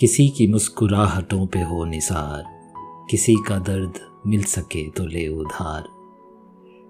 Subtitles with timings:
[0.00, 2.44] किसी की मुस्कुराहटों पे हो निसार,
[3.10, 5.84] किसी का दर्द मिल सके तो ले उधार,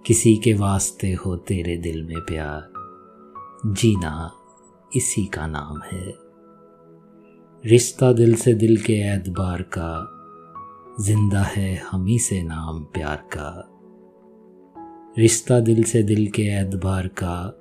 [0.06, 2.68] किसी के वास्ते हो तेरे दिल में प्यार,
[3.66, 4.32] जीना
[4.96, 6.14] इसी का नाम है।
[7.64, 10.06] रिश्ता दिल से दिल के एतबार का,
[11.00, 13.50] ज़िंदा है हमी से नाम प्यार का।
[15.18, 17.54] रिश्ता दिल से दिल के एतबार का,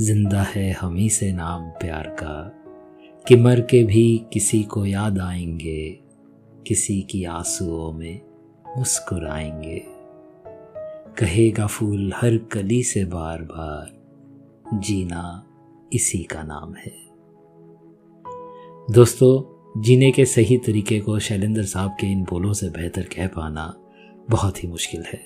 [0.00, 2.59] ज़िंदा है हमी से नाम प्यार का।
[3.28, 5.98] कि मर के भी किसी को याद आएँगे,
[6.66, 8.20] किसी की आंसुओं में
[8.78, 9.82] मुस्कुराएँगे।
[11.18, 14.00] कहेगा फूल हर कली से बार बार
[14.74, 15.46] जीना
[15.92, 16.92] इसी का नाम है।
[18.94, 23.74] दोस्तों, जीने के सही तरीके को शैलेंद्र साहब के इन बोलों से बेहतर कह पाना
[24.30, 25.20] बहुत ही मुश्किल है।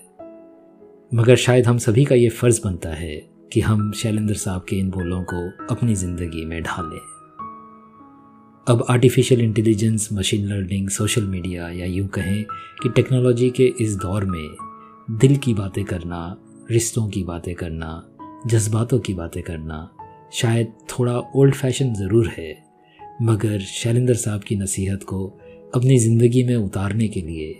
[1.14, 4.90] मगर शायद हम सभी का ये फ़र्ज़ बनता है कि हम शैलेंद्र साहब के इन
[4.90, 7.23] बोलों को अपनी ज़िंदगी में ढालें।
[8.68, 12.44] अब artificial intelligence machine learning social media या यूँ कहें
[12.82, 14.56] कि टेक्नोलॉजी के इस दौर में
[15.10, 16.36] दिल की बातें करना,
[16.70, 18.08] रिश्तों की बातें करना,
[18.46, 19.90] जज्बातों की बातें करना
[20.32, 22.64] शायद थोड़ा ओल्ड फ़ैशन ज़रूर है।
[23.22, 25.26] मगर शैलेंद्र साहब की नसीहत को
[25.74, 27.54] अपनी ज़िंदगी में उतारने के लिए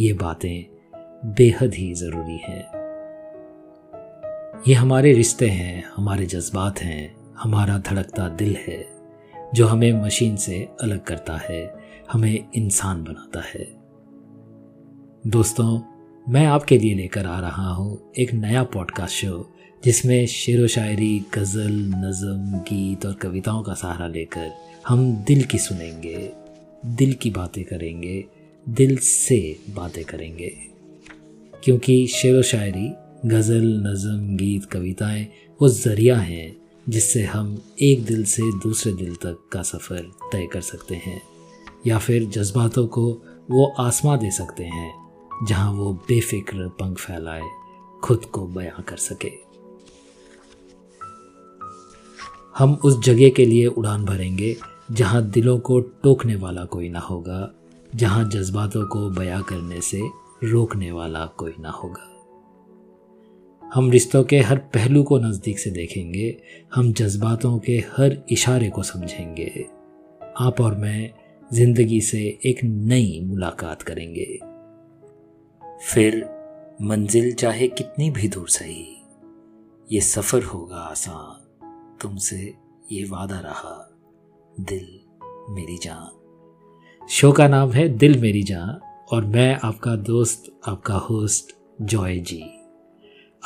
[0.00, 0.66] ये बातें
[1.24, 2.62] बेहद ही ज़रूरी हैं।
[4.68, 8.97] ये हमारे रिश्ते हैं, हमारे जज्बात हैं, हमारा धड़कता दिल है।
[9.54, 11.74] जो हमें मशीन से अलग करता है,
[12.12, 13.78] हमें इंसान बनाता है।
[15.26, 15.80] दोस्तों,
[16.28, 19.50] मैं आपके लिए लेकर आ रहा हूँ एक नया पॉडकास्ट शो
[19.84, 24.50] जिसमें शेर व शायरी, गज़ल, नज़म, गीत और कविताओं का सहारा लेकर
[24.88, 26.32] हम दिल की सुनेंगे,
[26.86, 28.24] दिल की बातें करेंगे,
[28.68, 30.52] दिल से बातें करेंगे।
[31.64, 32.92] क्योंकि शेर व शायरी,
[33.28, 35.28] गज़ल, नज़म, गीत, कविताएँ
[35.62, 36.56] वो ज़रिया हैं
[36.88, 41.22] जिससे हम एक दिल से दूसरे दिल तक का सफ़र तय कर सकते हैं।
[41.86, 45.10] या फिर जज्बातों को वो आसमां दे सकते हैं,
[45.46, 47.42] जहाँ वो बेफिक्र पंख फैलाए,
[48.04, 49.32] खुद को बयां कर सके।
[52.58, 54.56] हम उस जगह के लिए उड़ान भरेंगे,
[54.90, 57.54] जहाँ दिलों को टोकने वाला कोई ना होगा,
[57.94, 60.00] जहाँ जज्बातों को बयां करने से
[60.44, 62.17] रोकने वाला कोई ना होगा।
[63.74, 66.36] हम रिश्तों के हर पहलू को नज़दीक से देखेंगे,
[66.74, 69.66] हम जज्बातों के हर इशारे को समझेंगे।
[70.40, 71.10] आप और मैं
[71.50, 74.38] ज़िंदगी से एक नई मुलाकात करेंगे।
[75.84, 76.24] फिर
[76.82, 78.86] मंजिल चाहे कितनी भी दूर सही,
[79.92, 82.54] ये सफ़र होगा आसान। तुमसे
[82.92, 84.00] ये वादा रहा,
[84.60, 84.86] दिल
[85.50, 88.78] मेरी जान। शो का नाम है दिल मेरी जान,
[89.12, 92.42] और मैं आपका दोस्त, आपका होस्ट, जॉय जी।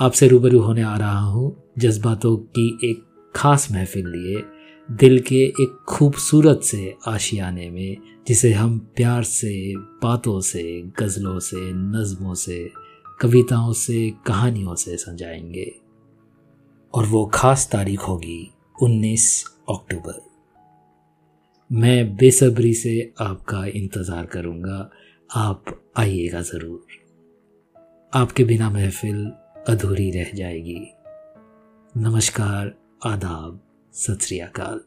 [0.00, 3.04] आपसे रूबरू होने आ रहा हूँ जज्बातों की एक
[3.36, 4.42] खास महफिल लिए
[4.90, 11.72] दिल के एक खूबसूरत से आशियाने में, जिसे हम प्यार से, बातों से, गज़लों से,
[11.72, 12.70] नज़मों से,
[13.20, 15.80] कविताओं से, कहानियों से सजाएँगे
[16.94, 18.50] और वो ख़ास तारीख होगी
[18.82, 20.20] 19 अक्टूबर।
[21.72, 24.90] मैं बेसब्री से आपका इंतज़ार करूँगा।
[25.36, 25.64] आप
[25.96, 26.86] आइएगा ज़रूर।
[28.14, 29.32] आपके बिना महफिल
[29.68, 30.94] अधूरी रह जाएगी।
[31.96, 32.74] नमस्कार
[33.06, 33.60] आदाब
[33.92, 34.80] सत श्री अकाल।